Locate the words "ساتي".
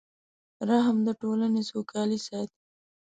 2.27-2.59